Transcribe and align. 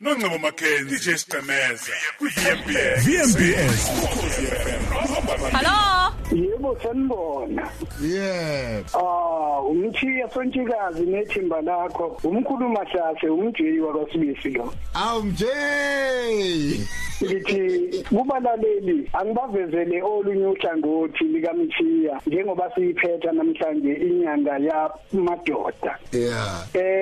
Nongcebo 0.00 0.38
Makhenzi 0.38 0.94
DJ 0.96 1.16
Siqemeza 1.18 1.92
ku-VMBS 2.18 3.02
VMBS 3.06 3.82
ukhosi 4.04 4.46
FM 4.46 4.82
Hello. 5.56 6.14
Yebo 6.30 6.76
sanibona. 6.82 7.68
yeah 8.02 8.82
Ah, 8.94 9.60
umthiya 9.62 10.28
sontshikazi 10.30 11.02
nethimba 11.06 11.60
lakho. 11.62 12.16
Umkhuluma 12.24 12.84
hlase 12.84 13.28
umjeli 13.28 13.80
wakwaSibisi 13.80 14.50
lo. 14.50 14.72
awu 14.94 15.22
mj 15.22 15.42
Ngithi 17.24 18.04
kubalaleli 18.08 19.10
angibavezele 19.12 20.02
olunye 20.02 20.46
uhlangothi 20.46 21.24
likamthiya 21.24 22.20
njengoba 22.26 22.70
siyiphetha 22.74 23.32
namhlanje 23.32 23.92
inyanga 23.94 24.58
yamadoda. 24.58 25.98
yeah 26.12 26.66
Eh 26.74 26.97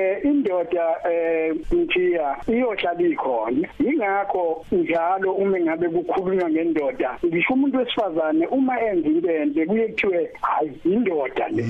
indoda 0.57 0.97
eh 1.11 1.55
mthiya 1.73 2.37
iyohlala 2.49 3.03
ikhona. 3.03 3.69
Ingakho 3.81 4.65
njalo 4.73 5.33
uma 5.33 5.61
ngabe 5.61 5.89
kukhulunywa 5.89 6.51
ngendoda 6.51 7.19
ngisho 7.25 7.55
umuntu 7.55 7.79
wesifazane 7.79 8.47
uma 8.47 8.81
enza 8.81 9.09
into 9.09 9.31
enhle 9.31 9.67
kuye 9.67 9.89
kuthiwe 9.89 10.31
hayi 10.41 10.73
indoda 10.85 11.49
le. 11.49 11.65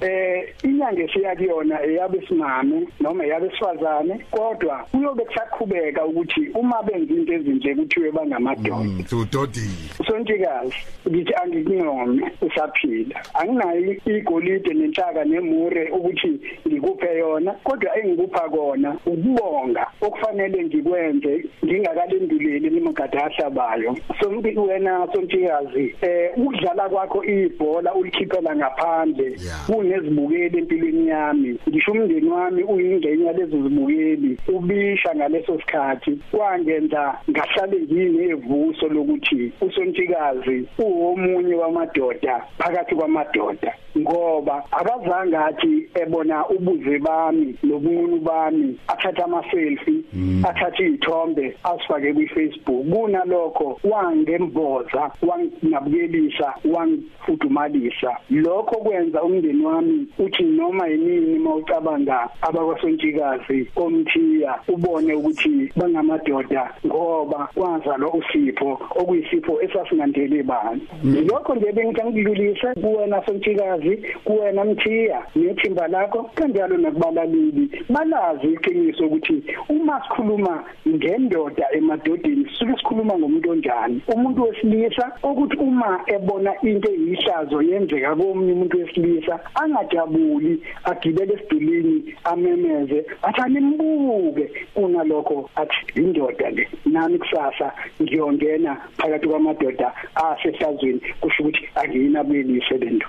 Eh 0.00 0.54
inyanga 0.62 1.02
esiya 1.02 1.36
kuyona 1.36 1.82
eyabesimame 1.82 2.86
noma 3.00 3.24
eyabesifazane 3.24 4.14
kodwa 4.30 4.86
kuyobe 4.90 5.24
kusaqhubeka 5.24 6.06
ukuthi 6.06 6.50
uma 6.54 6.82
benza 6.82 7.14
into 7.14 7.32
ezinhle 7.32 7.74
kuthiwe 7.74 8.10
bangamadoda. 8.10 8.76
udodile 9.12 9.94
Sontikazi 10.06 10.76
ngithi 11.08 11.34
angikuncome 11.34 12.32
usaphila 12.42 13.22
anginayo 13.34 13.96
igolide 14.06 14.74
nenhlaka 14.74 15.24
nemure 15.24 15.90
ukuthi 15.90 16.40
ngikuphe 16.68 17.18
yona 17.18 17.52
kodwa 17.64 17.98
engikupha 18.24 18.48
kona 18.48 18.96
ukubonga 19.06 19.86
okufanele 20.00 20.64
ngikwenze 20.64 21.44
ngingakalenduleli 21.64 22.70
nimagada 22.70 23.24
ahlabayo. 23.24 23.96
Sombi 24.20 24.56
wena 24.58 25.08
sontikazi 25.12 25.94
eh 26.02 26.30
ukudlala 26.36 26.88
kwakho 26.88 27.24
ibhola 27.24 27.94
ulikhiphela 27.94 28.56
ngaphandle 28.56 29.24
Yeah. 29.34 29.66
kunezibukeli 29.66 30.58
empilweni 30.58 31.08
yami. 31.08 31.58
Ngisho 31.68 31.92
umndeni 31.92 32.28
wami 32.28 32.62
uyingxenye 32.62 33.32
lezo 33.32 33.62
zibukeli 33.62 34.38
ubisha 34.48 35.14
ngaleso 35.14 35.58
sikhathi. 35.60 36.18
Kwangenza 36.30 37.18
ngahlale 37.30 37.80
nginevuso 37.80 38.88
lokuthi 38.88 39.52
usontikazi 39.60 40.68
uwomunye 40.78 41.54
wamadoda 41.54 42.44
phakathi 42.58 42.94
kwamadoda 42.94 43.74
ngoba 43.98 44.64
akazange 44.72 45.36
athi 45.36 45.88
ebona 45.94 46.48
ubuze 46.48 46.98
bami 46.98 47.54
nobunqunu 47.62 48.13
bami 48.18 48.78
athatha 48.88 49.24
ama 49.24 49.44
selfie 49.50 50.02
athatha 50.48 50.82
izithombe 50.84 51.56
asifake 51.64 52.12
kwi 52.12 52.26
Facebook 52.26 52.86
kunalokho 52.90 53.80
wangemboza 53.84 55.10
wangabukelisa 55.22 56.54
wangifudumalisa 56.64 58.16
lokho 58.30 58.76
kwenza 58.76 59.22
umndeni 59.22 59.64
wami 59.66 60.06
uthi 60.18 60.42
noma 60.42 60.86
yini 60.88 61.38
mawucabanga 61.38 62.28
abakwasontshikazi 62.42 63.68
omthiya 63.76 64.58
ubone 64.68 65.14
ukuthi 65.14 65.72
bangamadoda 65.76 66.74
ngoba 66.86 67.48
kwazalwa 67.54 68.14
usipho 68.14 68.80
okuyisipho 68.96 69.62
esasingandeli 69.62 70.42
bani. 70.42 70.82
Lokho 71.28 71.54
nje 71.54 71.72
bengikangidlulise 71.72 72.74
kuwena 72.74 73.26
sontshikazi 73.26 73.98
kuwena 74.24 74.64
mthiya 74.64 75.22
nethimba 75.36 75.88
lakho 75.88 76.30
kanjalo 76.34 76.76
nakubalaleli 76.76 77.70
balazi 78.04 78.46
iqiniso 78.46 79.06
ukuthi 79.06 79.44
uma 79.68 80.00
sikhuluma 80.02 80.64
ngendoda 80.88 81.64
emadodeni 81.72 82.44
sisuke 82.48 82.74
sikhuluma 82.78 83.18
ngomuntu 83.18 83.50
onjani 83.50 84.02
umuntu 84.14 84.42
wesilisa 84.42 85.12
ukuthi 85.22 85.56
uma 85.56 86.00
ebona 86.06 86.52
into 86.62 86.90
eyihlazo 86.90 87.62
yenzeka 87.62 88.16
komunye 88.16 88.52
umuntu 88.52 88.78
wesilisa 88.78 89.40
angajabuli 89.54 90.62
agibele 90.84 91.34
esidulini 91.34 92.14
amemeze 92.24 93.04
athi 93.22 93.40
animbuke 93.40 94.50
kunalokho 94.74 95.50
athi 95.56 95.80
indoda 95.96 96.50
le 96.50 96.68
nami 96.86 97.18
kusasa 97.18 97.72
ngiyongena 98.02 98.76
phakathi 98.98 99.26
kwamadoda 99.28 99.92
asehlazweni 100.14 101.00
kusho 101.20 101.42
ukuthi 101.42 101.68
angiyinabelise 101.74 102.74
lento 102.78 103.06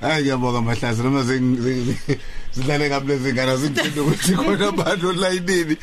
hayi 0.00 0.22
ngiyabonga 0.22 0.60
mahlazi 0.60 1.02
noma 1.02 1.22
zidlale 2.54 2.88
kabi 2.88 3.08
lezi 3.08 3.32
ngane 3.32 3.56
zingithanda 3.56 4.02
ukuthi 4.02 4.23
khona 4.32 4.68
abantu 4.72 5.08
online 5.08 5.76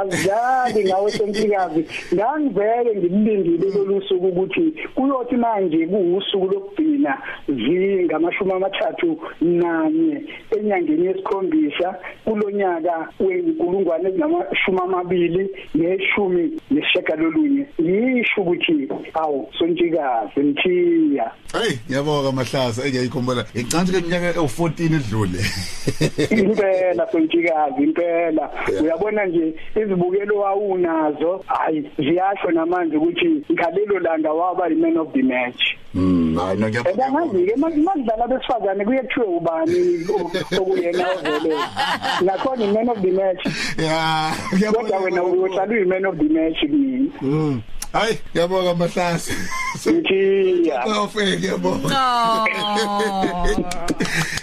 azali 0.00 0.84
ngawe 0.84 1.10
sentikazi 1.10 1.84
ngangivele 2.14 2.96
ngilindile 2.96 3.70
lolusuku 3.74 4.26
ukuthi 4.26 4.74
kuyothi 4.94 5.36
manje 5.36 5.86
kuusuku 5.86 6.46
lokugcina 6.46 7.18
zingamashumi 7.48 8.52
amathathu 8.52 9.20
nanye 9.40 10.22
enyangeni 10.58 11.06
yesikhombisa 11.06 11.94
kulonyaka 12.24 13.08
wenkulungwane 13.20 14.08
ezingamashumi 14.08 14.80
amabili 14.82 15.50
neshumi 15.74 16.60
neshagalolunye 16.70 17.66
ngisho 17.80 18.40
ukuthi 18.40 18.88
awu 19.14 19.48
sontikazi 19.58 20.40
mthiya 20.40 21.30
hey 21.52 21.76
ngiyabonga 21.86 22.32
mahlazi 22.32 22.80
engiyayikhombela 22.80 23.44
ngicantsi 23.56 23.92
keminyaka 23.92 24.32
ewu14 24.40 24.84
edlule 24.98 25.40
impela 26.30 27.06
sontikazi 27.68 27.82
impela. 27.82 28.50
Uyabona 28.82 29.26
nje 29.26 29.54
izibukelo 29.76 30.36
wawunazo 30.36 31.44
hayi 31.46 31.90
ziyasho 31.98 32.50
namanje 32.50 32.96
ukuthi 32.96 33.44
ngalelo 33.52 33.98
langa 33.98 34.32
waba 34.32 34.68
i-man 34.68 34.96
of 34.96 35.12
the 35.12 35.22
match. 35.22 35.76
Mm 35.94 36.36
hayi 36.36 36.60
no 36.60 36.68
ngiyabonga 36.68 36.90
Ebangazi-ke 36.90 37.56
makudlala 37.56 38.26
besifazane 38.26 38.84
kuye 38.84 39.02
kuthiwe 39.02 39.26
ubani 39.26 40.06
okuyena 40.60 41.06
ovele? 41.12 41.54
Nakhona 42.20 42.64
i-man 42.64 42.88
of 42.88 43.00
the 43.02 43.10
match. 43.10 43.46
Yeah 43.78 44.32
kodwa 44.72 44.98
wena 44.98 45.22
uyohlala 45.22 45.72
uyi-man 45.72 46.06
of 46.06 46.16
the 46.16 46.28
match 46.28 46.60
kimi. 46.60 47.12
Mm. 47.22 47.60
hayi 47.92 48.18
ngiyabonga 48.30 48.74
mahlazi 48.74 49.32
ngithiya 49.86 50.82
awufeke 50.82 51.36
ngiyabonga 51.38 51.88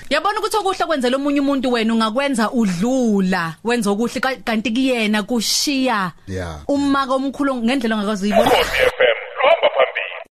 Yabona 0.10 0.40
ukuthi 0.40 0.58
okuhle 0.58 0.86
kwenzela 0.86 1.16
omunye 1.18 1.40
umuntu 1.42 1.72
wena 1.72 1.94
ungakwenza 1.94 2.52
udlula 2.52 3.56
wenza 3.64 3.90
okuhle 3.92 4.20
ka- 4.22 4.36
kanti 4.46 4.72
kuyena 4.72 5.24
kushiya 5.24 6.12
Yeah. 6.28 6.58
uma 6.68 7.08
komkhulu 7.08 7.56
ngendlela 7.56 7.96
ongakazi 7.96 8.26
uyibona 8.32 8.52